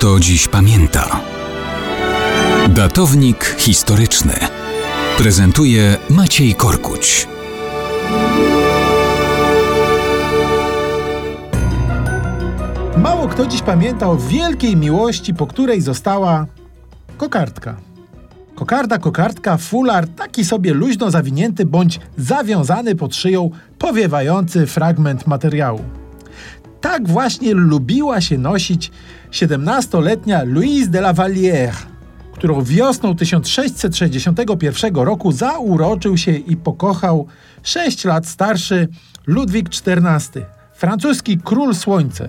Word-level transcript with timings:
kto 0.00 0.20
dziś 0.20 0.48
pamięta. 0.48 1.20
Datownik 2.68 3.56
historyczny 3.58 4.32
prezentuje 5.18 5.96
Maciej 6.10 6.54
Korkuć. 6.54 7.28
Mało 12.96 13.28
kto 13.28 13.46
dziś 13.46 13.62
pamięta 13.62 14.10
o 14.10 14.16
wielkiej 14.16 14.76
miłości, 14.76 15.34
po 15.34 15.46
której 15.46 15.80
została 15.80 16.46
kokardka. 17.16 17.76
Kokarda, 18.54 18.98
kokardka, 18.98 19.56
fular, 19.56 20.08
taki 20.08 20.44
sobie 20.44 20.74
luźno 20.74 21.10
zawinięty 21.10 21.64
bądź 21.64 22.00
zawiązany 22.18 22.94
pod 22.94 23.16
szyją, 23.16 23.50
powiewający 23.78 24.66
fragment 24.66 25.26
materiału. 25.26 25.99
Tak 26.80 27.08
właśnie 27.08 27.54
lubiła 27.54 28.20
się 28.20 28.38
nosić 28.38 28.90
17-letnia 29.30 30.42
Louise 30.44 30.90
de 30.90 30.98
la 30.98 31.12
Vallière, 31.12 31.86
którą 32.32 32.64
wiosną 32.64 33.16
1661 33.16 34.94
roku 34.94 35.32
zauroczył 35.32 36.16
się 36.16 36.32
i 36.32 36.56
pokochał 36.56 37.26
6 37.62 38.04
lat 38.04 38.26
starszy 38.26 38.88
Ludwik 39.26 39.68
XIV, 39.68 40.46
francuski 40.72 41.38
król 41.44 41.74
słońce. 41.74 42.28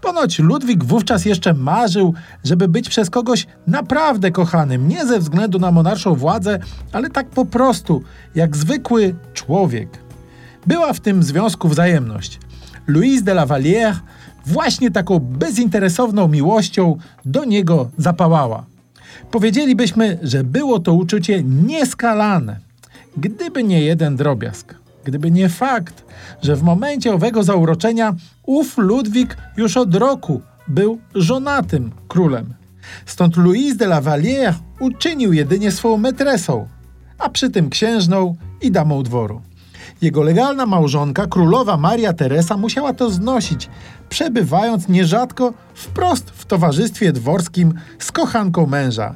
Ponoć 0.00 0.38
Ludwik 0.38 0.84
wówczas 0.84 1.24
jeszcze 1.24 1.54
marzył, 1.54 2.14
żeby 2.44 2.68
być 2.68 2.88
przez 2.88 3.10
kogoś 3.10 3.46
naprawdę 3.66 4.30
kochanym, 4.30 4.88
nie 4.88 5.06
ze 5.06 5.18
względu 5.18 5.58
na 5.58 5.70
monarszą 5.70 6.14
władzę, 6.14 6.58
ale 6.92 7.10
tak 7.10 7.28
po 7.28 7.44
prostu, 7.44 8.02
jak 8.34 8.56
zwykły 8.56 9.14
człowiek. 9.34 9.88
Była 10.66 10.92
w 10.92 11.00
tym 11.00 11.22
związku 11.22 11.68
wzajemność. 11.68 12.38
Louise 12.90 13.22
de 13.22 13.32
la 13.32 13.46
Vallière 13.46 14.00
właśnie 14.46 14.90
taką 14.90 15.18
bezinteresowną 15.18 16.28
miłością 16.28 16.96
do 17.24 17.44
niego 17.44 17.90
zapałała. 17.98 18.66
Powiedzielibyśmy, 19.30 20.18
że 20.22 20.44
było 20.44 20.78
to 20.78 20.94
uczucie 20.94 21.42
nieskalane, 21.42 22.58
gdyby 23.16 23.64
nie 23.64 23.80
jeden 23.80 24.16
drobiazg. 24.16 24.74
Gdyby 25.04 25.30
nie 25.30 25.48
fakt, 25.48 26.04
że 26.42 26.56
w 26.56 26.62
momencie 26.62 27.14
owego 27.14 27.42
zauroczenia 27.42 28.14
ów 28.46 28.78
Ludwik 28.78 29.36
już 29.56 29.76
od 29.76 29.94
roku 29.94 30.40
był 30.68 30.98
żonatym 31.14 31.90
królem. 32.08 32.54
Stąd 33.06 33.36
Louise 33.36 33.76
de 33.76 33.84
la 33.84 34.00
Vallière 34.00 34.54
uczynił 34.80 35.32
jedynie 35.32 35.70
swą 35.70 35.96
metresą, 35.96 36.68
a 37.18 37.28
przy 37.28 37.50
tym 37.50 37.70
księżną 37.70 38.36
i 38.62 38.70
damą 38.70 39.02
dworu. 39.02 39.40
Jego 40.02 40.22
legalna 40.22 40.66
małżonka, 40.66 41.26
królowa 41.26 41.76
Maria 41.76 42.12
Teresa, 42.12 42.56
musiała 42.56 42.92
to 42.92 43.10
znosić, 43.10 43.68
przebywając 44.08 44.88
nierzadko 44.88 45.52
wprost 45.74 46.30
w 46.30 46.44
towarzystwie 46.44 47.12
dworskim 47.12 47.74
z 47.98 48.12
kochanką 48.12 48.66
męża. 48.66 49.14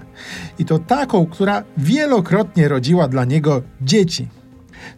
I 0.59 0.65
to 0.65 0.79
taką, 0.79 1.27
która 1.27 1.63
wielokrotnie 1.77 2.69
rodziła 2.69 3.09
dla 3.09 3.25
niego 3.25 3.63
dzieci. 3.83 4.29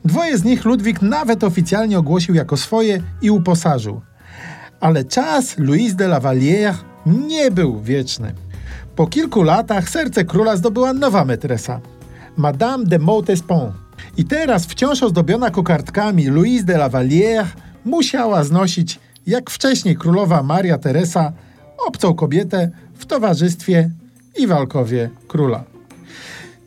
Dwoje 0.05 0.39
z 0.39 0.45
nich 0.45 0.65
Ludwik 0.65 1.03
nawet 1.03 1.45
oficjalnie 1.45 1.99
ogłosił 1.99 2.35
jako 2.35 2.57
swoje 2.57 3.03
i 3.23 3.31
uposażył. 3.31 4.01
Ale 4.81 5.05
czas 5.05 5.59
Louise 5.59 5.95
de 5.97 6.05
la 6.05 6.21
Vallière 6.21 6.75
nie 7.07 7.51
był 7.51 7.81
wieczny. 7.83 8.35
Po 8.97 9.07
kilku 9.07 9.43
latach 9.43 9.89
serce 9.89 10.25
króla 10.25 10.57
zdobyła 10.57 10.93
nowa 10.93 11.25
metresa, 11.25 11.81
Madame 12.37 12.85
de 12.85 12.99
Montespan. 12.99 13.86
I 14.17 14.25
teraz 14.25 14.67
wciąż 14.67 15.03
ozdobiona 15.03 15.51
kokardkami 15.51 16.27
Louise 16.27 16.65
de 16.65 16.75
la 16.75 16.89
Vallière 16.89 17.47
musiała 17.85 18.45
znosić, 18.45 19.01
jak 19.27 19.51
wcześniej 19.51 19.97
królowa 19.97 20.43
Maria 20.43 20.79
Teresa, 20.79 21.33
obcą 21.87 22.15
kobietę 22.15 22.71
w 22.95 23.07
towarzystwie 23.07 23.91
i 24.39 24.47
walkowie 24.47 25.11
króla. 25.29 25.65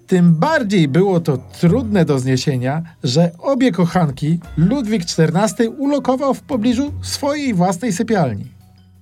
Tym 0.08 0.36
bardziej 0.36 0.88
było 0.88 1.20
to 1.20 1.38
trudne 1.38 2.06
do 2.06 2.20
zniesienia, 2.20 2.82
że 3.04 3.32
obie 3.40 3.72
kochanki 3.72 4.40
Ludwik 4.58 5.04
XIV 5.04 5.70
ulokował 5.78 6.34
w 6.34 6.42
pobliżu 6.42 6.92
swojej 7.02 7.54
własnej 7.54 7.94
sypialni. 7.94 8.46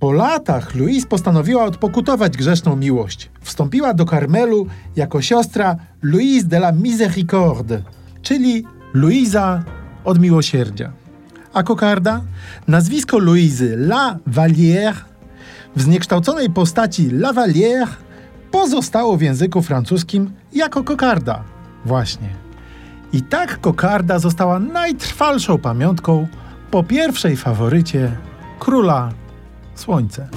Po 0.00 0.12
latach 0.12 0.74
Louise 0.74 1.06
postanowiła 1.06 1.64
odpokutować 1.64 2.36
grzeszną 2.36 2.76
miłość. 2.76 3.30
Wstąpiła 3.40 3.94
do 3.94 4.04
Karmelu 4.04 4.66
jako 4.96 5.22
siostra 5.22 5.76
Louise 6.02 6.46
de 6.46 6.56
la 6.56 6.72
Miséricorde, 6.72 7.82
czyli 8.28 8.64
Luiza 8.94 9.62
od 10.04 10.18
miłosierdzia. 10.18 10.92
A 11.52 11.62
kokarda? 11.62 12.20
Nazwisko 12.68 13.18
Louisy 13.18 13.74
La 13.76 14.18
Vallière 14.26 14.94
w 15.76 15.82
zniekształconej 15.82 16.50
postaci 16.50 17.08
La 17.10 17.32
Vallière 17.32 17.88
pozostało 18.50 19.16
w 19.16 19.22
języku 19.22 19.62
francuskim 19.62 20.30
jako 20.52 20.84
kokarda. 20.84 21.44
Właśnie. 21.84 22.28
I 23.12 23.22
tak 23.22 23.60
kokarda 23.60 24.18
została 24.18 24.58
najtrwalszą 24.58 25.58
pamiątką 25.58 26.26
po 26.70 26.82
pierwszej 26.82 27.36
faworycie 27.36 28.12
króla 28.58 29.12
Słońce. 29.74 30.28